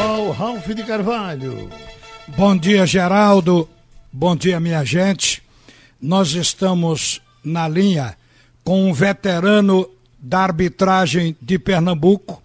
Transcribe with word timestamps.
futebol, 0.00 0.30
Ralf 0.30 0.66
de 0.68 0.82
Carvalho. 0.84 1.70
Bom 2.28 2.56
dia, 2.56 2.86
Geraldo. 2.86 3.68
Bom 4.12 4.34
dia, 4.34 4.58
minha 4.58 4.84
gente. 4.84 5.42
Nós 6.00 6.32
estamos 6.32 7.20
na 7.44 7.68
linha 7.68 8.16
com 8.64 8.88
um 8.88 8.92
veterano 8.92 9.88
da 10.18 10.40
arbitragem 10.40 11.36
de 11.40 11.58
Pernambuco, 11.58 12.42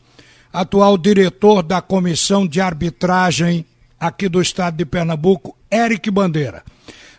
atual 0.52 0.98
diretor 0.98 1.64
da 1.64 1.82
comissão 1.82 2.48
de 2.48 2.60
arbitragem 2.60 3.66
aqui 4.00 4.28
do 4.28 4.42
estado 4.42 4.78
de 4.78 4.86
Pernambuco, 4.86 5.56
Eric 5.72 6.10
Bandeira. 6.12 6.64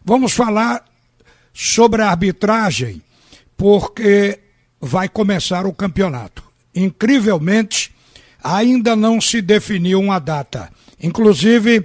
Vamos 0.04 0.32
falar 0.32 0.84
sobre 1.52 2.02
a 2.02 2.10
arbitragem, 2.10 3.02
porque 3.56 4.38
vai 4.80 5.08
começar 5.08 5.66
o 5.66 5.72
campeonato. 5.72 6.42
Incrivelmente, 6.74 7.95
ainda 8.54 8.94
não 8.94 9.20
se 9.20 9.42
definiu 9.42 10.00
uma 10.00 10.20
data. 10.20 10.70
Inclusive, 11.02 11.84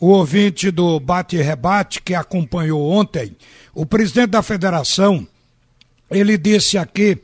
o 0.00 0.08
ouvinte 0.08 0.70
do 0.70 0.98
Bate 0.98 1.36
e 1.36 1.42
Rebate, 1.42 2.02
que 2.02 2.12
acompanhou 2.12 2.90
ontem, 2.90 3.36
o 3.72 3.86
presidente 3.86 4.30
da 4.30 4.42
federação, 4.42 5.26
ele 6.10 6.36
disse 6.36 6.76
aqui 6.76 7.18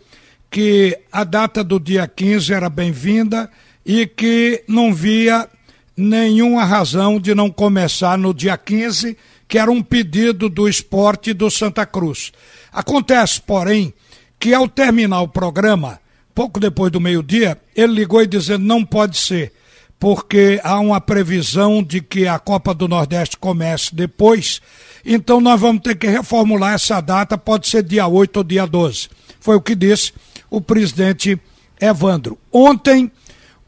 que 0.48 0.96
a 1.10 1.24
data 1.24 1.64
do 1.64 1.80
dia 1.80 2.06
15 2.06 2.52
era 2.52 2.70
bem-vinda 2.70 3.50
e 3.84 4.06
que 4.06 4.62
não 4.68 4.94
via 4.94 5.48
nenhuma 5.96 6.64
razão 6.64 7.18
de 7.18 7.34
não 7.34 7.50
começar 7.50 8.16
no 8.16 8.32
dia 8.32 8.56
15, 8.56 9.18
que 9.48 9.58
era 9.58 9.70
um 9.70 9.82
pedido 9.82 10.48
do 10.48 10.68
esporte 10.68 11.34
do 11.34 11.50
Santa 11.50 11.84
Cruz. 11.84 12.30
Acontece, 12.72 13.40
porém, 13.40 13.92
que 14.38 14.54
ao 14.54 14.68
terminar 14.68 15.22
o 15.22 15.28
programa, 15.28 16.00
pouco 16.38 16.60
depois 16.60 16.92
do 16.92 17.00
meio-dia, 17.00 17.58
ele 17.74 17.94
ligou 17.94 18.22
e 18.22 18.26
dizendo 18.28 18.64
não 18.64 18.84
pode 18.84 19.18
ser, 19.18 19.52
porque 19.98 20.60
há 20.62 20.78
uma 20.78 21.00
previsão 21.00 21.82
de 21.82 22.00
que 22.00 22.28
a 22.28 22.38
Copa 22.38 22.72
do 22.72 22.86
Nordeste 22.86 23.36
comece 23.36 23.92
depois, 23.92 24.62
então 25.04 25.40
nós 25.40 25.60
vamos 25.60 25.82
ter 25.82 25.96
que 25.96 26.06
reformular 26.06 26.74
essa 26.74 27.00
data, 27.00 27.36
pode 27.36 27.66
ser 27.66 27.82
dia 27.82 28.06
8 28.06 28.36
ou 28.36 28.44
dia 28.44 28.68
12. 28.68 29.08
Foi 29.40 29.56
o 29.56 29.60
que 29.60 29.74
disse 29.74 30.12
o 30.48 30.60
presidente 30.60 31.36
Evandro. 31.80 32.38
Ontem, 32.52 33.10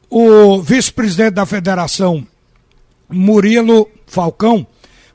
o 0.08 0.62
vice-presidente 0.62 1.32
da 1.32 1.46
federação, 1.46 2.24
Murilo 3.08 3.88
Falcão, 4.06 4.64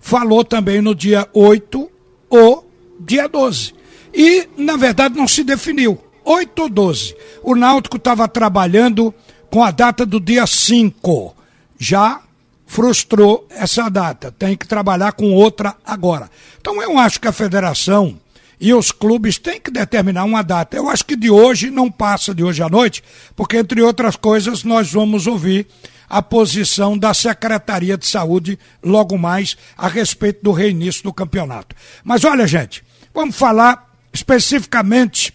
falou 0.02 0.44
também 0.44 0.82
no 0.82 0.94
dia 0.94 1.26
8 1.34 1.90
ou 2.30 2.70
dia 3.00 3.30
12. 3.30 3.74
E, 4.14 4.46
na 4.58 4.76
verdade, 4.76 5.16
não 5.16 5.26
se 5.26 5.42
definiu. 5.42 6.05
8 6.26 6.64
ou 6.64 6.70
12. 6.70 7.16
O 7.44 7.56
Náutico 7.56 7.98
estava 7.98 8.28
trabalhando 8.28 9.14
com 9.50 9.64
a 9.64 9.72
data 9.72 10.06
do 10.06 10.20
dia 10.20 10.48
5. 10.48 11.36
Já 11.78 12.22
frustrou 12.66 13.48
essa 13.52 13.90
data. 13.90 14.32
Tem 14.32 14.58
que 14.58 14.68
trabalhar 14.68 15.14
com 15.14 15.32
outra 15.32 15.76
agora. 15.86 16.30
Então 16.60 16.82
eu 16.82 16.98
acho 16.98 17.22
que 17.22 17.28
a 17.28 17.32
federação 17.32 18.20
e 18.60 18.74
os 18.74 18.92
clubes 18.92 19.38
têm 19.38 19.60
que 19.60 19.70
determinar 19.70 20.24
uma 20.24 20.42
data. 20.42 20.76
Eu 20.76 20.90
acho 20.90 21.06
que 21.06 21.16
de 21.16 21.30
hoje 21.30 21.70
não 21.70 21.92
passa 21.92 22.34
de 22.34 22.44
hoje 22.44 22.64
à 22.64 22.70
noite, 22.70 23.04
porque, 23.36 23.58
entre 23.58 23.82
outras 23.82 24.16
coisas, 24.16 24.64
nós 24.64 24.92
vamos 24.92 25.28
ouvir 25.28 25.68
a 26.10 26.22
posição 26.22 26.98
da 26.98 27.14
Secretaria 27.14 27.98
de 27.98 28.08
Saúde 28.08 28.58
logo 28.84 29.18
mais 29.18 29.58
a 29.78 29.88
respeito 29.88 30.44
do 30.44 30.52
reinício 30.52 31.04
do 31.04 31.14
campeonato. 31.14 31.76
Mas 32.04 32.24
olha, 32.24 32.48
gente, 32.48 32.84
vamos 33.14 33.36
falar 33.36 33.92
especificamente 34.14 35.34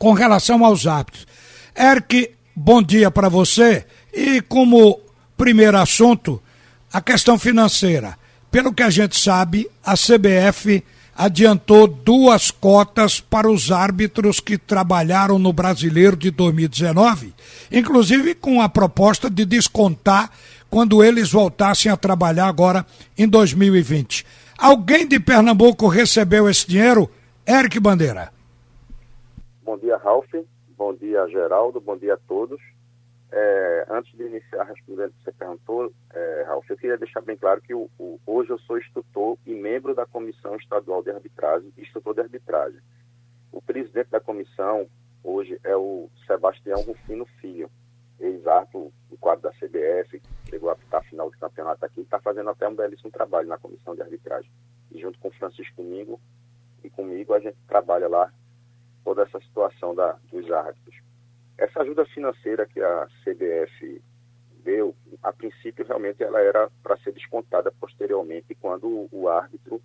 com 0.00 0.14
relação 0.14 0.64
aos 0.64 0.86
hábitos. 0.86 1.26
Eric, 1.78 2.30
bom 2.56 2.82
dia 2.82 3.10
para 3.10 3.28
você. 3.28 3.84
E 4.10 4.40
como 4.40 4.98
primeiro 5.36 5.76
assunto, 5.76 6.42
a 6.90 7.02
questão 7.02 7.38
financeira. 7.38 8.18
Pelo 8.50 8.72
que 8.72 8.82
a 8.82 8.88
gente 8.88 9.20
sabe, 9.20 9.70
a 9.84 9.94
CBF 9.94 10.82
adiantou 11.14 11.86
duas 11.86 12.50
cotas 12.50 13.20
para 13.20 13.48
os 13.48 13.70
árbitros 13.70 14.40
que 14.40 14.56
trabalharam 14.56 15.38
no 15.38 15.52
Brasileiro 15.52 16.16
de 16.16 16.30
2019, 16.30 17.34
inclusive 17.70 18.34
com 18.34 18.62
a 18.62 18.70
proposta 18.70 19.28
de 19.28 19.44
descontar 19.44 20.30
quando 20.70 21.04
eles 21.04 21.30
voltassem 21.30 21.92
a 21.92 21.96
trabalhar 21.96 22.46
agora 22.46 22.86
em 23.18 23.28
2020. 23.28 24.24
Alguém 24.56 25.06
de 25.06 25.20
Pernambuco 25.20 25.88
recebeu 25.88 26.48
esse 26.48 26.66
dinheiro? 26.66 27.10
Eric 27.46 27.78
Bandeira. 27.78 28.39
Bom 29.70 29.78
dia, 29.78 29.96
Ralf. 29.98 30.26
Bom 30.76 30.92
dia, 30.92 31.28
Geraldo. 31.28 31.80
Bom 31.80 31.96
dia 31.96 32.14
a 32.14 32.16
todos. 32.16 32.60
É, 33.30 33.86
antes 33.88 34.12
de 34.18 34.24
iniciar 34.24 34.64
respondendo 34.64 35.10
o 35.10 35.12
que 35.12 35.22
você 35.22 35.30
perguntou, 35.30 35.92
é, 36.12 36.42
Ralf, 36.44 36.68
eu 36.68 36.76
queria 36.76 36.98
deixar 36.98 37.20
bem 37.20 37.36
claro 37.36 37.60
que 37.60 37.72
o, 37.72 37.88
o, 37.96 38.18
hoje 38.26 38.50
eu 38.50 38.58
sou 38.58 38.76
instrutor 38.78 39.38
e 39.46 39.54
membro 39.54 39.94
da 39.94 40.04
Comissão 40.04 40.56
Estadual 40.56 41.04
de 41.04 41.12
Arbitragem, 41.12 41.72
instrutor 41.78 42.14
de 42.14 42.20
arbitragem. 42.20 42.80
O 43.52 43.62
presidente 43.62 44.10
da 44.10 44.18
comissão 44.18 44.88
hoje 45.22 45.56
é 45.62 45.76
o 45.76 46.10
Sebastião 46.26 46.80
Rufino 46.80 47.24
Filho, 47.40 47.70
ex-árbitro 48.18 48.92
do 49.08 49.16
quadro 49.18 49.42
da 49.42 49.52
CBF, 49.52 50.20
chegou 50.48 50.68
a 50.68 50.72
apitar 50.72 51.04
final 51.04 51.30
do 51.30 51.38
campeonato 51.38 51.86
aqui, 51.86 52.00
está 52.00 52.18
fazendo 52.18 52.50
até 52.50 52.66
um 52.66 52.74
belíssimo 52.74 53.12
trabalho 53.12 53.46
na 53.46 53.56
comissão 53.56 53.94
de 53.94 54.02
arbitragem. 54.02 54.50
E 54.90 55.00
junto 55.00 55.16
com 55.20 55.28
o 55.28 55.34
Francisco 55.34 55.80
Domingo 55.80 56.20
e 56.82 56.90
comigo, 56.90 57.34
a 57.34 57.38
gente 57.38 57.56
trabalha 57.68 58.08
lá 58.08 58.32
toda 59.04 59.22
essa 59.22 59.40
situação 59.40 59.94
da, 59.94 60.18
dos 60.30 60.50
árbitros. 60.50 60.96
Essa 61.58 61.82
ajuda 61.82 62.04
financeira 62.06 62.66
que 62.66 62.80
a 62.80 63.06
CBF 63.24 64.02
deu, 64.62 64.94
a 65.22 65.32
princípio 65.32 65.84
realmente 65.84 66.22
ela 66.22 66.40
era 66.40 66.70
para 66.82 66.96
ser 66.98 67.12
descontada 67.12 67.72
posteriormente 67.80 68.54
quando 68.54 69.08
o 69.10 69.28
árbitro 69.28 69.80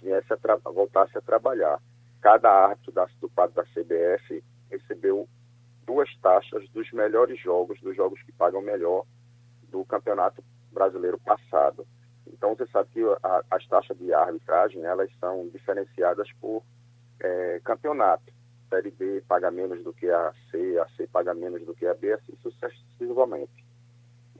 viesse 0.00 0.32
a 0.32 0.70
voltasse 0.70 1.16
a 1.16 1.20
trabalhar. 1.20 1.80
Cada 2.20 2.50
árbitro 2.50 2.92
da, 2.92 3.06
do 3.20 3.28
quadro 3.28 3.54
da 3.54 3.64
CBF 3.64 4.42
recebeu 4.70 5.28
duas 5.86 6.14
taxas 6.18 6.68
dos 6.70 6.90
melhores 6.92 7.40
jogos, 7.40 7.80
dos 7.80 7.96
jogos 7.96 8.22
que 8.22 8.32
pagam 8.32 8.60
melhor 8.60 9.04
do 9.70 9.84
campeonato 9.84 10.42
brasileiro 10.72 11.18
passado. 11.18 11.86
Então 12.26 12.54
você 12.54 12.66
sabe 12.66 12.90
que 12.90 13.02
a, 13.22 13.42
as 13.50 13.66
taxas 13.66 13.96
de 13.98 14.12
arbitragem 14.12 14.84
elas 14.84 15.10
são 15.18 15.48
diferenciadas 15.48 16.30
por 16.40 16.62
é, 17.20 17.60
campeonato. 17.64 18.37
Série 18.68 18.90
B 18.90 19.22
paga 19.26 19.50
menos 19.50 19.82
do 19.82 19.92
que 19.92 20.10
a 20.10 20.32
C, 20.50 20.78
a 20.78 20.88
C 20.96 21.06
paga 21.06 21.34
menos 21.34 21.64
do 21.64 21.74
que 21.74 21.86
a 21.86 21.94
B, 21.94 22.12
assim 22.12 22.36
sucessivamente. 22.42 23.64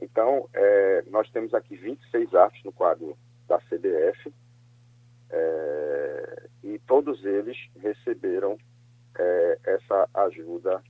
Então, 0.01 0.47
é, 0.53 1.03
nós 1.07 1.29
temos 1.31 1.53
aqui 1.53 1.75
26 1.75 2.33
atos 2.33 2.63
no 2.63 2.71
quadro 2.71 3.17
da 3.47 3.59
CBF 3.59 4.33
é, 5.29 6.47
e 6.63 6.79
todos 6.79 7.23
eles 7.25 7.57
receberam 7.81 8.57
é, 9.17 9.59
essa 9.65 10.09
ajuda 10.13 10.81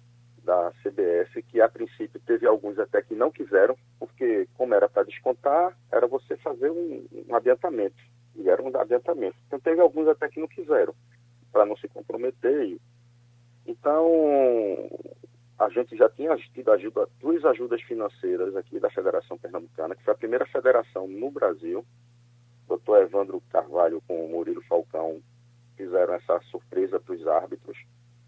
da 0.44 0.71
CBF, 0.81 1.41
que 1.44 1.61
a 1.61 1.69
princípio 1.69 2.19
teve 2.25 2.47
alguns 2.47 2.79
até 2.79 3.01
que 3.01 3.13
não 3.13 3.31
quiseram, 3.31 3.77
porque 4.00 4.47
como 4.56 4.73
era 4.73 4.88
para 4.88 5.03
descontar, 5.03 5.77
era 5.91 6.07
você 6.07 6.38
fazer 6.38 6.71
um, 6.71 7.06
um 7.27 7.35
adiantamento, 7.35 8.01
e 8.35 8.50
era 8.50 8.61
um 8.61 8.75
adiantamento. 8.75 9.35
Então 9.47 9.59
teve 9.59 9.81
alguns 9.81 10.07
até 10.07 10.27
que 10.29 10.39
não 10.39 10.47
quiseram, 10.47 10.94
para 11.51 11.66
não 11.66 11.75
se 11.77 11.88
comprometer 11.88 12.63
e 12.63 12.81
então, 13.69 14.90
a 15.59 15.69
gente 15.69 15.96
já 15.96 16.09
tinha 16.09 16.35
tido 16.53 16.72
ajuda, 16.72 17.07
duas 17.19 17.46
ajudas 17.46 17.80
financeiras 17.84 18.56
aqui 18.56 18.80
da 18.80 18.90
Federação 18.90 19.38
Pernambucana, 19.38 19.96
que 19.96 20.03
foi 20.03 20.13
a 20.13 20.18
primeira 20.18 20.46
federação 20.47 21.07
no 21.07 21.30
Brasil. 21.30 21.85
O 22.66 22.69
doutor 22.69 23.03
Evandro 23.03 23.40
Carvalho 23.52 24.02
com 24.07 24.25
o 24.25 24.30
Murilo 24.30 24.63
Falcão 24.63 25.22
fizeram 25.78 26.16
essa 26.16 26.40
surpresa 26.50 27.00
para 27.00 27.13
os 27.13 27.28
árbitros, 27.28 27.78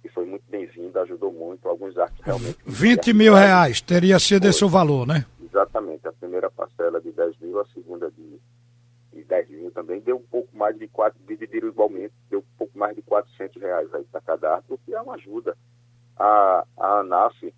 e 0.03 0.09
foi 0.09 0.25
muito 0.25 0.43
bem-vinda, 0.47 1.01
ajudou 1.01 1.33
muito. 1.33 1.67
Alguns 1.67 1.97
árbitros 1.97 2.25
realmente. 2.25 2.57
20 2.65 3.13
mil 3.13 3.33
reais 3.33 3.81
teria 3.81 4.19
sido 4.19 4.43
foi. 4.43 4.49
esse 4.49 4.63
o 4.63 4.69
valor, 4.69 5.07
né? 5.07 5.25
Exatamente. 5.43 6.07
A 6.07 6.13
primeira 6.13 6.51
parcela 6.51 7.01
de 7.01 7.11
10 7.11 7.39
mil, 7.39 7.59
a 7.59 7.65
segunda 7.67 8.11
de, 8.11 8.39
de 9.11 9.23
10 9.23 9.49
mil 9.49 9.71
também. 9.71 9.99
Deu 10.01 10.17
um 10.17 10.23
pouco 10.23 10.55
mais 10.55 10.77
de 10.77 10.87
quatro, 10.87 11.19
dividiram 11.27 11.67
igualmente, 11.67 12.13
mais 12.81 12.95
de 12.95 13.03
400 13.03 13.61
reais 13.61 13.93
aí 13.93 14.03
para 14.05 14.21
cada 14.21 14.55
árbitro, 14.55 14.79
que 14.83 14.95
é 14.95 14.99
uma 14.99 15.13
ajuda 15.13 15.55
a, 16.17 16.65
a 16.75 16.99
ANAF, 17.01 17.53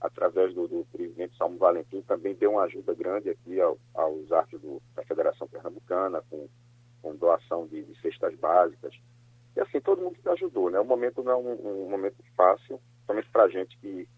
através 0.00 0.54
do, 0.54 0.68
do, 0.68 0.86
presidente 0.92 1.36
Salmo 1.36 1.58
Valentim, 1.58 2.02
também 2.02 2.36
deu 2.36 2.52
uma 2.52 2.62
ajuda 2.62 2.94
grande 2.94 3.30
aqui 3.30 3.60
ao, 3.60 3.76
aos 3.92 4.30
artes 4.30 4.60
do, 4.60 4.80
da 4.94 5.02
Federação 5.02 5.48
Pernambucana, 5.48 6.22
com, 6.30 6.48
com 7.02 7.16
doação 7.16 7.66
de, 7.66 7.82
de, 7.82 8.00
cestas 8.00 8.32
básicas. 8.36 8.94
E 9.56 9.60
assim, 9.60 9.80
todo 9.80 10.00
mundo 10.00 10.16
que 10.22 10.28
ajudou, 10.28 10.70
né? 10.70 10.78
O 10.78 10.84
momento 10.84 11.20
não 11.24 11.32
é 11.32 11.36
um, 11.36 11.84
um 11.86 11.90
momento 11.90 12.16
fácil, 12.36 12.80
somente 13.06 13.28
para 13.30 13.42
a 13.42 13.48
gente 13.48 13.76
que, 13.78 14.08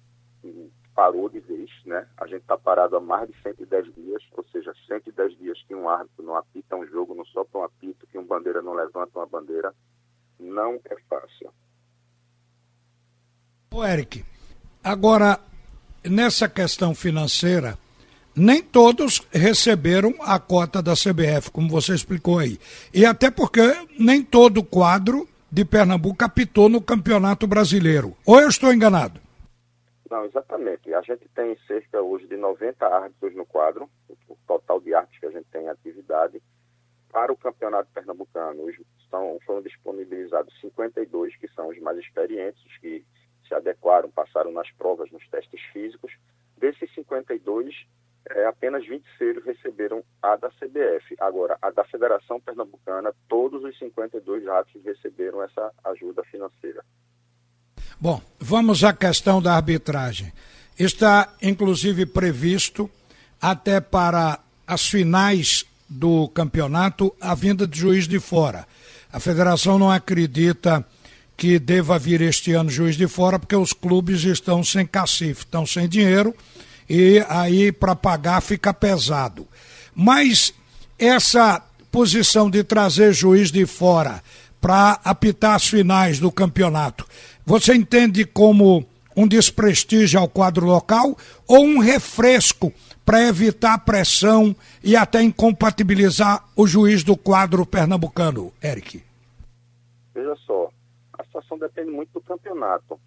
que, 0.43 0.71
parou 0.95 1.31
de 1.31 1.41
vez, 1.41 1.71
né? 1.87 2.07
A 2.19 2.27
gente 2.27 2.43
está 2.43 2.59
parado 2.59 2.95
há 2.95 3.01
mais 3.01 3.27
de 3.27 3.43
110 3.43 3.95
dias, 3.95 4.23
ou 4.33 4.45
seja, 4.45 4.75
110 4.87 5.39
dias 5.39 5.63
que 5.67 5.75
um 5.75 5.89
árbitro 5.89 6.23
não 6.23 6.37
apita 6.37 6.77
um 6.77 6.87
jogo, 6.87 7.15
não 7.15 7.25
sopra 7.25 7.61
um 7.61 7.65
apito, 7.65 8.07
que 8.07 8.19
um 8.19 8.27
bandeira 8.27 8.61
não 8.61 8.75
levanta 8.75 9.19
uma 9.19 9.27
bandeira, 9.27 9.75
não 10.43 10.81
é 10.85 10.97
fácil. 11.09 11.53
Ô 13.71 13.85
Eric, 13.85 14.25
agora, 14.85 15.41
nessa 16.05 16.49
questão 16.49 16.95
financeira, 16.95 17.79
nem 18.37 18.63
todos 18.63 19.27
receberam 19.31 20.15
a 20.21 20.39
cota 20.39 20.83
da 20.83 20.93
CBF, 20.93 21.51
como 21.51 21.69
você 21.69 21.95
explicou 21.95 22.39
aí. 22.39 22.59
E 22.93 23.07
até 23.07 23.31
porque 23.31 23.61
nem 23.99 24.23
todo 24.23 24.63
quadro 24.63 25.29
de 25.51 25.65
Pernambuco 25.65 26.25
apitou 26.25 26.69
no 26.69 26.81
Campeonato 26.81 27.47
Brasileiro. 27.47 28.17
Ou 28.27 28.41
eu 28.41 28.49
estou 28.49 28.73
enganado? 28.73 29.21
Não, 30.11 30.25
exatamente. 30.25 30.93
A 30.93 31.01
gente 31.03 31.29
tem 31.35 31.57
cerca 31.67 32.03
hoje 32.03 32.27
de 32.27 32.37
90 32.37 32.87
árbitros 32.87 33.35
no 33.35 33.47
quadro, 33.47 33.89
o 34.29 34.37
total 34.47 34.81
de 34.81 34.95
árbitros 34.95 35.21
que 35.21 35.27
a 35.27 35.31
gente 35.31 35.47
tem 35.51 35.65
em 35.65 35.69
atividade. 35.69 36.43
Para 37.11 37.33
o 37.33 37.37
Campeonato 37.37 37.91
Pernambucano, 37.93 38.63
estão, 39.13 39.39
foram 39.45 39.61
disponibilizados 39.63 40.59
52, 40.61 41.37
que 41.37 41.49
são 41.49 41.69
os 41.69 41.79
mais 41.81 41.99
experientes, 41.99 42.65
os 42.65 42.79
que 42.79 43.05
se 43.47 43.55
adequaram, 43.55 44.11
passaram 44.11 44.51
nas 44.51 44.71
provas, 44.73 45.11
nos 45.11 45.27
testes 45.29 45.61
físicos. 45.73 46.13
Desses 46.57 46.93
52, 46.95 47.75
é, 48.31 48.47
apenas 48.47 48.87
26 48.87 49.45
receberam 49.45 50.03
a 50.23 50.37
da 50.37 50.49
CBF. 50.51 51.15
Agora, 51.21 51.59
a 51.61 51.71
da 51.71 51.85
Federação 51.85 52.41
Pernambucana, 52.41 53.13
todos 53.29 53.63
os 53.63 53.79
52 53.79 54.47
ratos 54.47 54.83
receberam 54.83 55.43
essa 55.43 55.71
ajuda 55.85 56.25
financeira. 56.25 56.83
Bom, 58.01 58.21
vamos 58.39 58.83
à 58.83 58.93
questão 58.93 59.43
da 59.43 59.55
arbitragem. 59.55 60.33
Está, 60.79 61.37
inclusive, 61.43 62.07
previsto 62.07 62.91
até 63.41 63.81
para 63.81 64.41
as 64.67 64.89
finais 64.89 65.67
do 65.89 66.29
campeonato 66.29 67.15
a 67.21 67.35
vinda 67.35 67.67
de 67.67 67.79
juiz 67.79 68.09
de 68.09 68.19
fora. 68.19 68.67
A 69.13 69.21
federação 69.21 69.79
não 69.79 69.91
acredita 69.91 70.85
que 71.37 71.59
deva 71.59 71.99
vir 71.99 72.23
este 72.23 72.53
ano 72.53 72.71
juiz 72.71 72.97
de 72.97 73.07
fora 73.07 73.39
porque 73.39 73.57
os 73.57 73.73
clubes 73.73 74.25
estão 74.25 74.65
sem 74.65 74.87
cacife, 74.87 75.45
estão 75.45 75.67
sem 75.67 75.89
dinheiro 75.89 76.35
e 76.89 77.25
aí 77.29 77.71
para 77.73 77.95
pagar 77.95 78.41
fica 78.41 78.73
pesado. 78.73 79.47
Mas 79.95 80.55
essa 80.99 81.61
posição 81.91 82.49
de 82.49 82.65
trazer 82.65 83.13
juiz 83.13 83.51
de 83.51 83.67
fora 83.67 84.23
para 84.61 84.99
apitar 85.05 85.57
as 85.57 85.67
finais 85.67 86.19
do 86.19 86.31
campeonato, 86.31 87.07
você 87.45 87.75
entende 87.75 88.25
como 88.25 88.87
um 89.17 89.27
desprestígio 89.27 90.21
ao 90.21 90.29
quadro 90.29 90.67
local 90.67 91.17
ou 91.49 91.65
um 91.65 91.79
refresco 91.79 92.73
para 93.05 93.27
evitar 93.27 93.85
pressão 93.85 94.55
e 94.83 94.97
até 94.97 95.23
incompatibilizar 95.23 96.49
o 96.57 96.67
juiz 96.67 97.03
do 97.03 97.17
quadro 97.17 97.67
pernambucano, 97.67 98.53
Eric? 98.63 99.03
Veja 100.15 100.37
só, 100.47 100.71
a 101.19 101.25
situação 101.25 101.59
depende 101.59 101.91
muito 101.91 102.13
do 102.13 102.21
campeonato. 102.21 103.01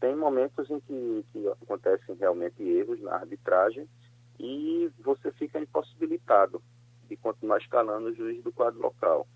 Tem 0.00 0.16
momentos 0.16 0.68
em 0.70 0.80
que, 0.80 1.24
que 1.32 1.48
acontecem 1.48 2.16
realmente 2.18 2.62
erros 2.62 3.00
na 3.00 3.14
arbitragem 3.14 3.86
e 4.38 4.90
você 5.04 5.30
fica 5.32 5.60
impossibilitado 5.60 6.60
de 7.08 7.16
continuar 7.16 7.58
escalando 7.58 8.08
o 8.08 8.14
juiz 8.14 8.42
do 8.42 8.52
quadro 8.52 8.80
local. 8.80 9.26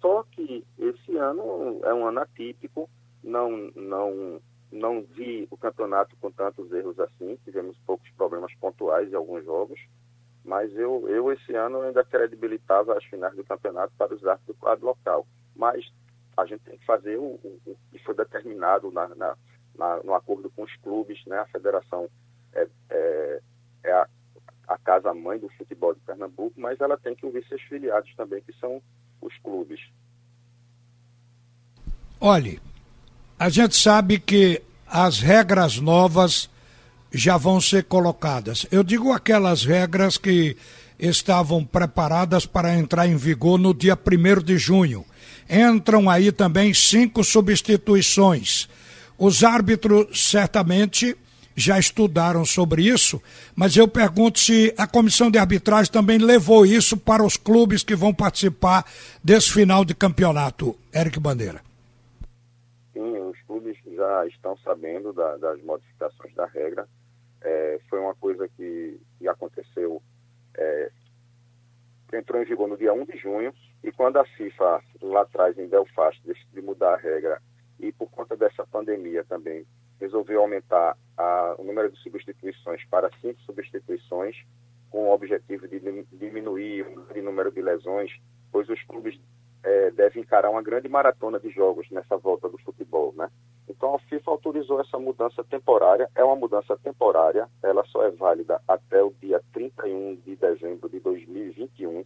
Só 0.00 0.22
que 0.30 0.64
esse 0.78 1.16
ano 1.16 1.80
é 1.82 1.92
um 1.94 2.06
ano 2.06 2.20
atípico, 2.20 2.88
não, 3.22 3.50
não, 3.74 4.40
não 4.74 5.02
vi 5.02 5.46
o 5.50 5.56
campeonato 5.56 6.16
com 6.16 6.30
tantos 6.30 6.70
erros 6.72 6.98
assim, 7.00 7.38
tivemos 7.44 7.76
poucos 7.86 8.10
problemas 8.10 8.52
pontuais 8.56 9.10
em 9.10 9.16
alguns 9.16 9.44
jogos, 9.44 9.80
mas 10.44 10.74
eu, 10.76 11.08
eu 11.08 11.32
esse 11.32 11.54
ano 11.54 11.80
ainda 11.80 12.04
credibilitava 12.04 12.96
as 12.96 13.04
finais 13.04 13.34
do 13.34 13.44
campeonato 13.44 13.92
para 13.96 14.14
os 14.14 14.24
árbitros 14.26 14.56
do 14.56 14.60
quadro 14.60 14.86
local. 14.86 15.26
Mas 15.56 15.84
a 16.36 16.44
gente 16.44 16.62
tem 16.64 16.76
que 16.76 16.84
fazer 16.84 17.16
o, 17.16 17.40
o, 17.42 17.60
o 17.66 17.76
que 17.90 17.98
foi 18.00 18.14
determinado 18.14 18.90
na, 18.90 19.08
na 19.14 19.36
na, 19.76 20.02
no 20.02 20.14
acordo 20.14 20.50
com 20.50 20.62
os 20.62 20.76
clubes, 20.76 21.24
né? 21.26 21.38
A 21.38 21.46
federação 21.46 22.08
é, 22.52 22.66
é, 22.90 23.40
é 23.84 23.92
a, 23.92 24.08
a 24.68 24.78
casa-mãe 24.78 25.38
do 25.38 25.48
futebol 25.50 25.94
de 25.94 26.00
Pernambuco, 26.00 26.58
mas 26.58 26.80
ela 26.80 26.96
tem 26.96 27.14
que 27.14 27.26
ouvir 27.26 27.44
seus 27.46 27.62
filiados 27.62 28.14
também, 28.16 28.42
que 28.42 28.52
são 28.54 28.80
os 29.20 29.36
clubes. 29.38 29.80
Olhe, 32.20 32.60
a 33.38 33.48
gente 33.48 33.76
sabe 33.76 34.18
que 34.18 34.62
as 34.86 35.18
regras 35.18 35.78
novas 35.78 36.48
já 37.12 37.36
vão 37.36 37.60
ser 37.60 37.84
colocadas. 37.84 38.66
Eu 38.70 38.82
digo 38.82 39.12
aquelas 39.12 39.64
regras 39.64 40.16
que 40.16 40.56
estavam 40.98 41.64
preparadas 41.64 42.46
para 42.46 42.76
entrar 42.76 43.06
em 43.06 43.16
vigor 43.16 43.58
no 43.58 43.74
dia 43.74 43.96
1 43.96 44.42
de 44.42 44.58
junho. 44.58 45.04
Entram 45.48 46.08
aí 46.08 46.32
também 46.32 46.72
cinco 46.72 47.22
substituições 47.22 48.68
os 49.18 49.44
árbitros 49.44 50.28
certamente 50.28 51.16
já 51.56 51.78
estudaram 51.78 52.44
sobre 52.44 52.82
isso, 52.82 53.22
mas 53.54 53.76
eu 53.76 53.86
pergunto 53.86 54.40
se 54.40 54.74
a 54.76 54.88
comissão 54.88 55.30
de 55.30 55.38
arbitragem 55.38 55.92
também 55.92 56.18
levou 56.18 56.66
isso 56.66 56.96
para 56.96 57.24
os 57.24 57.36
clubes 57.36 57.84
que 57.84 57.94
vão 57.94 58.12
participar 58.12 58.84
desse 59.22 59.52
final 59.52 59.84
de 59.84 59.94
campeonato. 59.94 60.76
Eric 60.92 61.20
Bandeira. 61.20 61.63
Já 64.04 64.26
estão 64.26 64.56
sabendo 64.58 65.14
da, 65.14 65.38
das 65.38 65.62
modificações 65.62 66.34
da 66.34 66.44
regra. 66.44 66.86
É, 67.40 67.80
foi 67.88 67.98
uma 67.98 68.14
coisa 68.14 68.46
que, 68.48 69.00
que 69.18 69.26
aconteceu, 69.26 70.02
é, 70.56 70.90
entrou 72.12 72.40
em 72.40 72.44
vigor 72.44 72.68
no 72.68 72.76
dia 72.76 72.92
1 72.92 73.06
de 73.06 73.16
junho, 73.16 73.52
e 73.82 73.90
quando 73.90 74.18
a 74.18 74.24
FIFA, 74.24 74.82
lá 75.00 75.22
atrás 75.22 75.58
em 75.58 75.66
Belfast, 75.66 76.20
decidiu 76.24 76.62
mudar 76.62 76.94
a 76.94 76.98
regra 76.98 77.40
e 77.80 77.92
por 77.92 78.10
conta 78.10 78.36
dessa 78.36 78.66
pandemia 78.66 79.24
também 79.24 79.66
resolveu 80.00 80.40
aumentar 80.40 80.96
a, 81.16 81.54
o 81.58 81.64
número 81.64 81.90
de 81.90 81.98
substituições 81.98 82.84
para 82.86 83.10
cinco 83.20 83.40
substituições, 83.42 84.36
com 84.90 85.08
o 85.08 85.12
objetivo 85.12 85.66
de 85.66 85.80
diminuir 86.12 86.86
o 86.86 87.22
número 87.22 87.50
de 87.50 87.62
lesões, 87.62 88.10
pois 88.52 88.68
os 88.68 88.82
clubes 88.84 89.18
é, 89.62 89.90
devem 89.92 90.22
encarar 90.22 90.50
uma 90.50 90.62
grande 90.62 90.88
maratona 90.88 91.40
de 91.40 91.48
jogos 91.50 91.90
nessa 91.90 92.16
volta 92.16 92.48
do? 92.48 92.58
Então 93.84 93.96
a 93.96 93.98
FIFA 93.98 94.30
autorizou 94.30 94.80
essa 94.80 94.98
mudança 94.98 95.44
temporária, 95.44 96.08
é 96.14 96.24
uma 96.24 96.34
mudança 96.34 96.74
temporária, 96.78 97.46
ela 97.62 97.84
só 97.84 98.02
é 98.02 98.10
válida 98.10 98.58
até 98.66 99.02
o 99.02 99.12
dia 99.20 99.42
31 99.52 100.22
de 100.24 100.36
dezembro 100.36 100.88
de 100.88 100.98
2021, 101.00 102.02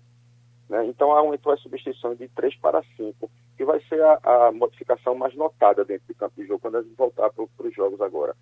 né? 0.68 0.84
Então 0.86 1.12
aumentou 1.12 1.52
a 1.52 1.56
substituição 1.56 2.16
de 2.16 2.26
três 2.30 2.56
para 2.56 2.82
cinco 2.96 3.30
que 3.56 3.64
vai 3.64 3.80
ser 3.82 4.02
a, 4.02 4.18
a 4.24 4.50
modificação 4.50 5.14
mais 5.14 5.36
notada 5.36 5.84
dentro 5.84 6.08
do 6.08 6.16
campo 6.16 6.34
de 6.34 6.48
jogo 6.48 6.58
quando 6.58 6.78
a 6.78 6.82
gente 6.82 6.96
voltar 6.96 7.30
para 7.30 7.44
os 7.44 7.72
jogos 7.72 8.00
agora. 8.00 8.34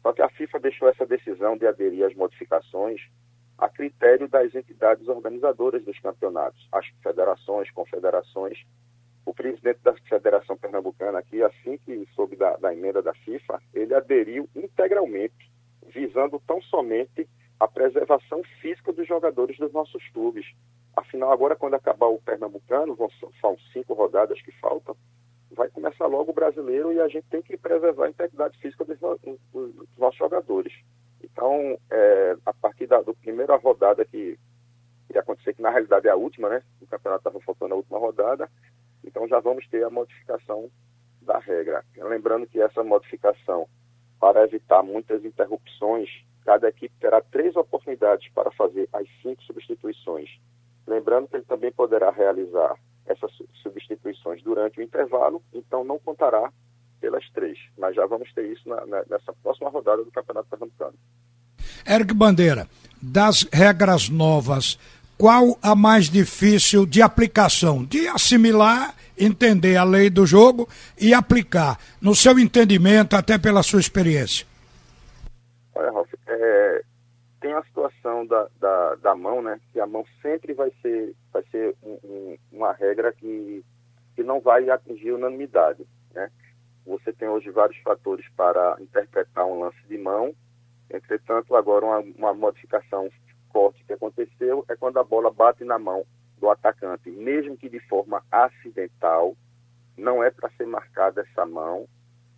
Só 0.00 0.14
que 0.14 0.22
a 0.22 0.30
FIFA 0.30 0.60
deixou 0.60 0.88
essa 0.88 1.04
decisão 1.04 1.58
de 1.58 1.66
aderir 1.66 2.06
às 2.06 2.14
modificações 2.14 3.02
a 3.58 3.68
critério 3.68 4.26
das 4.26 4.54
entidades 4.54 5.06
organizadoras 5.06 5.84
dos 5.84 5.98
campeonatos, 5.98 6.66
as 6.72 6.86
federações, 7.02 7.70
confederações. 7.72 8.56
Presidente 9.60 9.82
da 9.82 9.94
Federação 10.08 10.56
Pernambucana 10.56 11.18
aqui, 11.18 11.42
assim 11.42 11.78
que 11.78 12.08
soube 12.14 12.36
da, 12.36 12.56
da 12.56 12.72
emenda 12.72 13.02
da 13.02 13.14
FIFA, 13.14 13.60
ele 13.74 13.94
aderiu 13.94 14.48
integralmente, 14.54 15.50
visando 15.86 16.40
tão 16.46 16.60
somente 16.62 17.28
a 17.58 17.68
preservação 17.68 18.42
física 18.60 18.92
dos 18.92 19.06
jogadores 19.06 19.58
dos 19.58 19.72
nossos 19.72 20.06
clubes, 20.08 20.46
Afinal, 20.96 21.32
agora, 21.32 21.56
quando 21.56 21.74
acabar 21.74 22.06
o 22.06 22.20
Pernambucano, 22.20 22.96
são 23.40 23.56
cinco 23.72 23.94
rodadas 23.94 24.40
que 24.42 24.52
faltam, 24.52 24.96
vai 25.50 25.68
começar 25.68 26.06
logo 26.06 26.30
o 26.30 26.34
brasileiro 26.34 26.92
e 26.92 27.00
a 27.00 27.08
gente 27.08 27.26
tem 27.28 27.42
que 27.42 27.56
preservar 27.56 28.06
a 28.06 28.10
integridade 28.10 28.58
física 28.58 28.84
dos, 28.84 28.98
dos, 28.98 29.98
nossos 29.98 30.18
jogadores. 30.18 30.72
Então, 31.22 31.78
é, 31.90 32.36
a 32.44 32.52
partir 32.52 32.86
da, 32.86 33.02
primeira 33.02 33.56
rodada 33.56 34.04
que 34.04 34.38
ia 35.12 35.20
acontecer, 35.20 35.54
que 35.54 35.62
na 35.62 35.70
realidade 35.70 36.06
é 36.06 36.10
a 36.10 36.16
última, 36.16 36.48
né? 36.48 36.62
O 36.80 36.86
campeonato 36.86 37.20
estava 37.20 37.40
faltando 37.44 37.74
a 37.74 37.76
última 37.76 37.98
rodada, 37.98 38.48
então 39.04 39.26
já 39.28 39.40
vamos 39.40 39.66
ter 39.68 39.84
a 39.84 39.90
modificação 39.90 40.70
da 41.22 41.38
regra. 41.38 41.84
Lembrando 41.96 42.46
que 42.46 42.60
essa 42.60 42.82
modificação, 42.82 43.68
para 44.18 44.44
evitar 44.44 44.82
muitas 44.82 45.24
interrupções, 45.24 46.08
cada 46.44 46.68
equipe 46.68 46.94
terá 47.00 47.20
três 47.20 47.54
oportunidades 47.56 48.30
para 48.32 48.50
fazer 48.50 48.88
as 48.92 49.06
cinco 49.22 49.42
substituições 49.44 50.30
Lembrando 50.90 51.28
que 51.28 51.36
ele 51.36 51.44
também 51.44 51.70
poderá 51.70 52.10
realizar 52.10 52.74
essas 53.06 53.30
substituições 53.62 54.42
durante 54.42 54.80
o 54.80 54.82
intervalo, 54.82 55.40
então 55.52 55.84
não 55.84 56.00
contará 56.00 56.52
pelas 57.00 57.28
três. 57.30 57.56
Mas 57.78 57.94
já 57.94 58.04
vamos 58.06 58.32
ter 58.32 58.46
isso 58.50 58.68
na, 58.68 58.84
na, 58.86 59.04
nessa 59.08 59.32
próxima 59.40 59.70
rodada 59.70 60.04
do 60.04 60.10
Campeonato 60.10 60.48
Pernambucano. 60.48 60.94
Eric 61.88 62.12
Bandeira, 62.12 62.66
das 63.00 63.46
regras 63.52 64.08
novas, 64.08 64.78
qual 65.20 65.58
a 65.62 65.74
mais 65.74 66.08
difícil 66.08 66.86
de 66.86 67.02
aplicação? 67.02 67.84
De 67.84 68.08
assimilar, 68.08 68.94
entender 69.18 69.76
a 69.76 69.84
lei 69.84 70.08
do 70.08 70.24
jogo 70.24 70.66
e 70.98 71.12
aplicar, 71.12 71.78
no 72.00 72.14
seu 72.14 72.38
entendimento, 72.38 73.14
até 73.14 73.36
pela 73.36 73.62
sua 73.62 73.80
experiência? 73.80 74.46
Olha, 75.74 75.92
Ralf, 75.92 76.08
é, 76.26 76.82
tem 77.38 77.52
a 77.52 77.62
situação 77.64 78.26
da, 78.26 78.48
da, 78.58 78.94
da, 78.94 79.14
mão, 79.14 79.42
né? 79.42 79.60
Que 79.74 79.78
a 79.78 79.86
mão 79.86 80.06
sempre 80.22 80.54
vai 80.54 80.72
ser, 80.80 81.14
vai 81.30 81.42
ser 81.50 81.76
um, 81.82 81.98
um, 82.02 82.38
uma 82.50 82.72
regra 82.72 83.12
que, 83.12 83.62
que 84.16 84.22
não 84.22 84.40
vai 84.40 84.70
atingir 84.70 85.12
unanimidade, 85.12 85.86
né? 86.14 86.30
Você 86.86 87.12
tem 87.12 87.28
hoje 87.28 87.50
vários 87.50 87.76
fatores 87.82 88.24
para 88.34 88.74
interpretar 88.80 89.44
um 89.44 89.60
lance 89.60 89.76
de 89.86 89.98
mão, 89.98 90.34
entretanto, 90.90 91.54
agora 91.54 91.84
uma, 91.84 91.98
uma 91.98 92.32
modificação 92.32 93.10
corte 93.52 93.84
que 93.84 93.92
aconteceu 93.92 94.64
é 94.68 94.76
quando 94.76 94.98
a 94.98 95.04
bola 95.04 95.30
bate 95.30 95.64
na 95.64 95.78
mão 95.78 96.04
do 96.38 96.48
atacante, 96.48 97.10
mesmo 97.10 97.56
que 97.56 97.68
de 97.68 97.78
forma 97.80 98.22
acidental, 98.30 99.36
não 99.96 100.24
é 100.24 100.30
para 100.30 100.50
ser 100.56 100.66
marcada 100.66 101.20
essa 101.20 101.44
mão. 101.44 101.86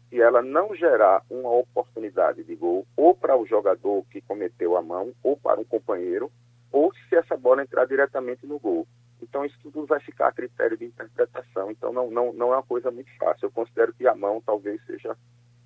Se 0.08 0.20
ela 0.20 0.42
não 0.42 0.74
gerar 0.74 1.22
uma 1.30 1.50
oportunidade 1.50 2.42
de 2.42 2.54
gol, 2.56 2.86
ou 2.96 3.14
para 3.14 3.36
o 3.36 3.46
jogador 3.46 4.04
que 4.10 4.20
cometeu 4.20 4.76
a 4.76 4.82
mão, 4.82 5.12
ou 5.22 5.36
para 5.36 5.60
um 5.60 5.64
companheiro, 5.64 6.30
ou 6.70 6.92
se 6.92 7.16
essa 7.16 7.36
bola 7.36 7.62
entrar 7.62 7.86
diretamente 7.86 8.46
no 8.46 8.58
gol. 8.58 8.86
Então, 9.22 9.44
isso 9.44 9.56
tudo 9.62 9.86
vai 9.86 10.00
ficar 10.00 10.28
a 10.28 10.32
critério 10.32 10.76
de 10.76 10.84
interpretação. 10.84 11.70
Então, 11.70 11.92
não, 11.92 12.10
não, 12.10 12.32
não 12.32 12.52
é 12.52 12.56
uma 12.56 12.62
coisa 12.62 12.90
muito 12.90 13.10
fácil. 13.16 13.46
Eu 13.46 13.52
considero 13.52 13.94
que 13.94 14.06
a 14.06 14.14
mão 14.14 14.42
talvez 14.44 14.84
seja 14.84 15.16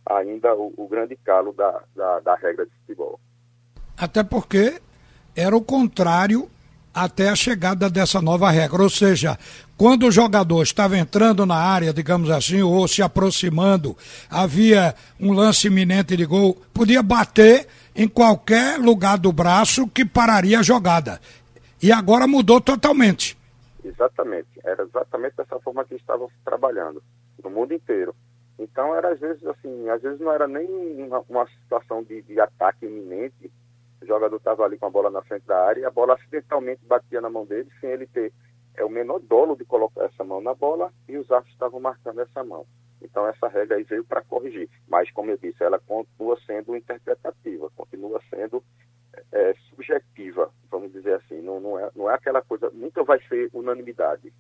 ainda 0.04 0.54
o, 0.54 0.72
o 0.76 0.86
grande 0.86 1.16
calo 1.16 1.52
da, 1.52 1.82
da, 1.94 2.20
da 2.20 2.34
regra 2.36 2.66
de 2.66 2.72
futebol. 2.72 3.18
Até 3.96 4.22
porque 4.22 4.78
era 5.36 5.54
o 5.54 5.60
contrário 5.60 6.48
até 6.94 7.28
a 7.28 7.36
chegada 7.36 7.90
dessa 7.90 8.22
nova 8.22 8.50
regra. 8.50 8.82
Ou 8.82 8.88
seja, 8.88 9.38
quando 9.76 10.06
o 10.06 10.10
jogador 10.10 10.62
estava 10.62 10.96
entrando 10.96 11.44
na 11.44 11.56
área, 11.56 11.92
digamos 11.92 12.30
assim, 12.30 12.62
ou 12.62 12.88
se 12.88 13.02
aproximando, 13.02 13.94
havia 14.30 14.94
um 15.20 15.32
lance 15.32 15.66
iminente 15.66 16.16
de 16.16 16.24
gol, 16.24 16.56
podia 16.72 17.02
bater 17.02 17.68
em 17.94 18.08
qualquer 18.08 18.78
lugar 18.78 19.18
do 19.18 19.30
braço 19.30 19.86
que 19.88 20.06
pararia 20.06 20.60
a 20.60 20.62
jogada. 20.62 21.20
E 21.82 21.92
agora 21.92 22.26
mudou 22.26 22.60
totalmente. 22.62 23.36
Exatamente. 23.84 24.48
Era 24.64 24.82
exatamente 24.82 25.36
dessa 25.36 25.58
forma 25.60 25.84
que 25.84 25.94
estavam 25.94 26.30
trabalhando, 26.44 27.02
no 27.44 27.50
mundo 27.50 27.74
inteiro. 27.74 28.14
Então 28.58 28.94
era 28.94 29.12
às 29.12 29.20
vezes 29.20 29.44
assim, 29.46 29.88
às 29.90 30.00
vezes 30.00 30.18
não 30.18 30.32
era 30.32 30.48
nem 30.48 30.66
uma, 31.06 31.22
uma 31.28 31.46
situação 31.48 32.02
de, 32.02 32.22
de 32.22 32.40
ataque 32.40 32.86
iminente, 32.86 33.52
o 34.06 34.14
jogador 34.14 34.36
estava 34.36 34.64
ali 34.64 34.78
com 34.78 34.86
a 34.86 34.90
bola 34.90 35.10
na 35.10 35.22
frente 35.22 35.44
da 35.46 35.66
área 35.66 35.80
e 35.80 35.84
a 35.84 35.90
bola 35.90 36.14
acidentalmente 36.14 36.80
batia 36.86 37.20
na 37.20 37.28
mão 37.28 37.44
dele 37.44 37.68
sem 37.80 37.90
ele 37.90 38.06
ter 38.06 38.32
é, 38.76 38.84
o 38.84 38.88
menor 38.88 39.18
dolo 39.20 39.56
de 39.56 39.64
colocar 39.64 40.04
essa 40.04 40.22
mão 40.22 40.40
na 40.40 40.54
bola 40.54 40.92
e 41.08 41.16
os 41.16 41.30
árbitros 41.30 41.54
estavam 41.54 41.80
marcando 41.80 42.20
essa 42.20 42.44
mão. 42.44 42.64
Então 43.02 43.26
essa 43.26 43.48
regra 43.48 43.76
aí 43.76 43.82
veio 43.82 44.04
para 44.04 44.22
corrigir. 44.22 44.68
Mas, 44.88 45.10
como 45.10 45.30
eu 45.30 45.36
disse, 45.36 45.62
ela 45.62 45.78
continua 45.78 46.38
sendo 46.46 46.76
interpretativa, 46.76 47.70
continua 47.76 48.20
sendo 48.30 48.62
é, 49.32 49.54
subjetiva, 49.70 50.50
vamos 50.70 50.92
dizer 50.92 51.14
assim. 51.14 51.40
Não, 51.40 51.60
não, 51.60 51.78
é, 51.78 51.90
não 51.94 52.10
é 52.10 52.14
aquela 52.14 52.42
coisa, 52.42 52.70
nunca 52.72 53.02
vai 53.02 53.20
ser 53.28 53.50
unanimidade. 53.52 54.32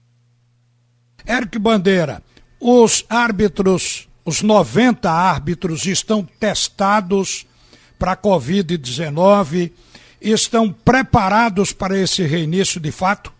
Eric 1.28 1.58
Bandeira, 1.58 2.22
os 2.60 3.04
árbitros, 3.08 4.08
os 4.24 4.42
90 4.42 5.10
árbitros 5.10 5.86
estão 5.86 6.24
testados 6.24 7.46
para 7.98 8.12
a 8.12 8.16
Covid-19 8.16 9.72
estão 10.20 10.72
preparados 10.72 11.72
para 11.72 11.96
esse 11.96 12.22
reinício 12.22 12.80
de 12.80 12.92
fato? 12.92 13.32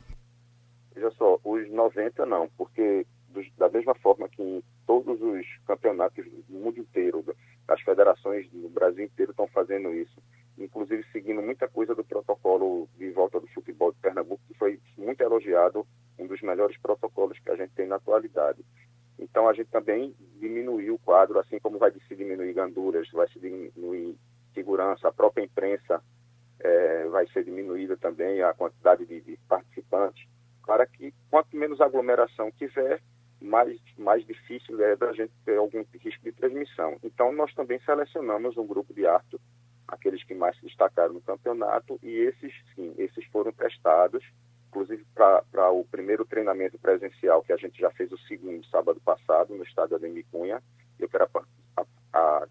Veja 0.94 1.10
só, 1.12 1.38
os 1.44 1.70
90 1.70 2.26
não, 2.26 2.48
porque 2.56 3.06
dos, 3.28 3.46
da 3.56 3.68
mesma 3.68 3.94
forma 3.96 4.28
que 4.28 4.42
em 4.42 4.62
todos 4.86 5.20
os 5.20 5.46
campeonatos 5.66 6.24
do 6.48 6.58
mundo 6.58 6.80
inteiro, 6.80 7.24
as 7.68 7.80
federações 7.82 8.48
do 8.50 8.68
Brasil 8.68 9.04
inteiro 9.04 9.32
estão 9.32 9.46
fazendo 9.48 9.92
isso, 9.92 10.22
inclusive 10.56 11.04
seguindo 11.12 11.42
muita 11.42 11.68
coisa 11.68 11.94
do 11.94 12.04
protocolo 12.04 12.88
de 12.96 13.10
volta 13.10 13.40
do 13.40 13.46
futebol 13.48 13.92
de 13.92 13.98
Pernambuco, 13.98 14.40
que 14.48 14.56
foi 14.56 14.80
muito 14.96 15.20
elogiado, 15.20 15.86
um 16.18 16.26
dos 16.26 16.40
melhores 16.40 16.78
protocolos 16.78 17.38
que 17.38 17.50
a 17.50 17.56
gente 17.56 17.72
tem 17.74 17.86
na 17.86 17.96
atualidade. 17.96 18.64
Então 19.18 19.48
a 19.48 19.52
gente 19.52 19.68
também 19.70 20.14
diminuiu 20.40 20.94
o 20.94 20.98
quadro, 20.98 21.38
assim 21.38 21.58
como 21.58 21.78
vai 21.78 21.90
se 21.90 22.16
diminuir 22.16 22.52
ganduras, 22.52 23.08
vai 23.10 23.28
se 23.28 23.38
diminuir 23.38 24.16
segurança, 24.54 25.08
a 25.08 25.12
própria 25.12 25.44
imprensa 25.44 26.02
é, 26.60 27.06
vai 27.08 27.26
ser 27.28 27.44
diminuída 27.44 27.96
também, 27.96 28.42
a 28.42 28.54
quantidade 28.54 29.04
de, 29.04 29.20
de, 29.20 29.38
participantes, 29.96 30.26
para 30.66 30.86
que 30.86 31.14
quanto 31.30 31.56
menos 31.56 31.80
aglomeração 31.80 32.50
tiver, 32.52 33.00
mais, 33.40 33.78
mais 33.98 34.24
difícil 34.26 34.82
é 34.82 34.96
da 34.96 35.12
gente 35.12 35.32
ter 35.44 35.56
algum 35.56 35.84
risco 36.00 36.24
de 36.24 36.32
transmissão. 36.32 36.98
Então, 37.02 37.32
nós 37.32 37.52
também 37.54 37.78
selecionamos 37.80 38.56
um 38.56 38.66
grupo 38.66 38.92
de 38.94 39.06
árbitros, 39.06 39.40
aqueles 39.86 40.24
que 40.24 40.34
mais 40.34 40.56
se 40.56 40.66
destacaram 40.66 41.14
no 41.14 41.20
campeonato, 41.20 41.98
e 42.02 42.10
esses, 42.10 42.52
sim, 42.74 42.94
esses 42.98 43.24
foram 43.26 43.52
testados, 43.52 44.24
inclusive 44.68 45.06
para 45.14 45.70
o 45.70 45.84
primeiro 45.84 46.24
treinamento 46.24 46.78
presencial, 46.78 47.42
que 47.42 47.52
a 47.52 47.56
gente 47.56 47.78
já 47.78 47.90
fez 47.90 48.10
o 48.10 48.18
segundo 48.18 48.64
sábado 48.66 49.00
passado, 49.04 49.54
no 49.54 49.62
estádio 49.62 49.96
Ademir 49.96 50.26
Cunha. 50.32 50.62
Eu 50.98 51.08
quero 51.08 51.28
a, 51.76 51.84
a, 52.12 52.46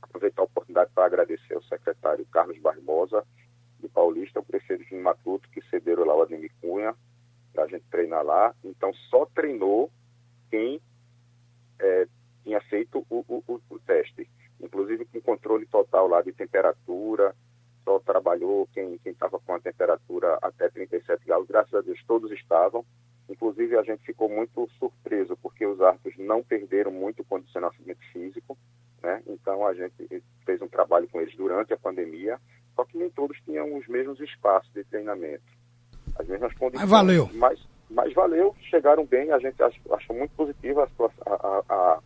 aproveitar 0.00 0.42
a 0.42 0.44
oportunidade 0.44 0.90
para 0.94 1.04
agradecer 1.04 1.54
ao 1.54 1.62
secretário 1.64 2.24
Carlos 2.26 2.58
Barbosa, 2.58 3.24
de 3.80 3.88
Paulista, 3.88 4.40
o 4.40 4.44
prefeito 4.44 4.84
de 4.84 4.94
Matuto, 4.94 5.48
que 5.50 5.60
cederam 5.68 6.04
lá 6.04 6.16
o 6.16 6.22
Ademir 6.22 6.52
Cunha, 6.60 6.94
para 7.52 7.64
a 7.64 7.68
gente 7.68 7.84
treinar 8.12 8.24
lá. 8.24 8.54
Então, 8.62 8.92
só 9.08 9.24
treinou 9.26 9.90
quem 10.50 10.80
é, 11.80 12.06
tinha 12.44 12.60
feito 12.62 13.04
o, 13.08 13.24
o, 13.26 13.60
o, 13.70 13.78
teste, 13.80 14.28
inclusive 14.60 15.06
com 15.06 15.20
controle 15.20 15.66
total 15.66 16.06
lá 16.06 16.20
de 16.20 16.32
temperatura, 16.32 17.34
só 17.84 17.98
trabalhou 17.98 18.68
quem 18.72 19.00
estava 19.04 19.38
com 19.40 19.54
a 19.54 19.60
temperatura 19.60 20.38
até 20.42 20.68
37 20.68 21.24
graus, 21.24 21.48
graças 21.48 21.74
a 21.74 21.80
Deus 21.80 22.00
todos 22.06 22.30
estavam, 22.30 22.84
inclusive 23.28 23.76
a 23.76 23.82
gente 23.82 24.04
ficou 24.04 24.28
muito 24.28 24.68
surpreso, 24.78 25.36
porque 25.42 25.66
os 25.66 25.80
árbitros 25.80 26.14
não 26.18 26.42
perderam 26.42 26.92
muito 26.92 27.24
condicionamento 27.24 28.00
físico, 28.12 28.56
né? 29.02 29.22
Então 29.26 29.66
a 29.66 29.74
gente 29.74 30.22
fez 30.44 30.60
um 30.62 30.68
trabalho 30.68 31.08
com 31.08 31.20
eles 31.20 31.34
durante 31.36 31.72
a 31.72 31.78
pandemia, 31.78 32.38
só 32.76 32.84
que 32.84 32.96
nem 32.96 33.10
todos 33.10 33.40
tinham 33.44 33.76
os 33.76 33.86
mesmos 33.88 34.20
espaços 34.20 34.72
de 34.72 34.84
treinamento, 34.84 35.42
as 36.16 36.26
mesmas 36.28 36.52
condições. 36.54 36.82
Mas 36.82 36.90
valeu. 36.90 37.28
Mas, 37.32 37.66
mas 37.92 38.12
valeu, 38.12 38.54
chegaram 38.70 39.04
bem, 39.04 39.30
a 39.30 39.38
gente 39.38 39.56
achou 39.62 40.16
muito 40.16 40.32
positiva 40.32 40.88
a, 41.26 41.62
a, 41.68 41.98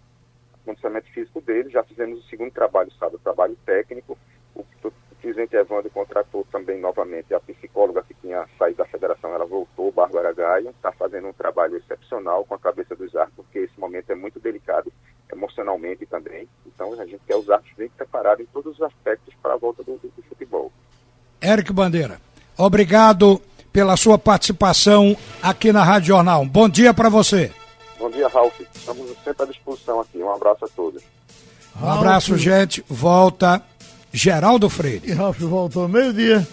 condicionamento 0.64 1.10
físico 1.12 1.40
deles. 1.40 1.72
Já 1.72 1.82
fizemos 1.84 2.18
o 2.18 2.28
segundo 2.28 2.50
trabalho, 2.50 2.90
sabe, 2.98 3.16
o 3.16 3.20
trabalho 3.20 3.56
técnico. 3.64 4.18
O, 4.54 4.64
o 4.84 4.92
presidente 5.22 5.56
Evandro 5.56 5.90
contratou 5.90 6.46
também 6.50 6.80
novamente 6.80 7.34
a 7.34 7.40
psicóloga 7.40 8.02
que 8.02 8.14
tinha 8.14 8.46
saído 8.58 8.78
da 8.78 8.84
federação, 8.84 9.34
ela 9.34 9.44
voltou, 9.44 9.90
Bárbara 9.90 10.32
Gaio, 10.32 10.70
está 10.70 10.92
fazendo 10.92 11.28
um 11.28 11.32
trabalho 11.32 11.76
excepcional 11.76 12.44
com 12.44 12.54
a 12.54 12.58
cabeça 12.58 12.94
dos 12.94 13.14
árbitros, 13.16 13.44
porque 13.44 13.60
esse 13.60 13.80
momento 13.80 14.10
é 14.10 14.14
muito 14.14 14.38
delicado 14.38 14.92
emocionalmente 15.32 16.06
também. 16.06 16.48
Então 16.66 16.92
a 16.92 17.06
gente 17.06 17.20
quer 17.26 17.36
os 17.36 17.48
árbitros 17.50 17.76
bem 17.76 17.88
preparados 17.88 18.40
em 18.40 18.46
todos 18.46 18.74
os 18.74 18.82
aspectos 18.82 19.34
para 19.42 19.54
a 19.54 19.56
volta 19.56 19.82
do, 19.82 19.96
do, 19.96 20.08
do 20.08 20.22
futebol. 20.22 20.70
Eric 21.42 21.72
Bandeira, 21.72 22.20
obrigado 22.56 23.40
pela 23.76 23.94
sua 23.94 24.16
participação 24.16 25.14
aqui 25.42 25.70
na 25.70 25.84
Rádio 25.84 26.08
Jornal. 26.08 26.46
Bom 26.46 26.66
dia 26.66 26.94
para 26.94 27.10
você. 27.10 27.52
Bom 27.98 28.08
dia, 28.08 28.26
Ralf. 28.26 28.58
Estamos 28.74 29.06
sempre 29.22 29.42
à 29.42 29.44
disposição 29.44 30.00
aqui. 30.00 30.16
Um 30.16 30.32
abraço 30.32 30.64
a 30.64 30.68
todos. 30.68 31.02
Um 31.78 31.86
abraço, 31.86 32.38
gente. 32.38 32.82
Volta 32.88 33.62
Geraldo 34.10 34.70
Freire. 34.70 35.10
E 35.10 35.12
Ralf 35.12 35.38
voltou 35.40 35.86
meio-dia. 35.86 36.48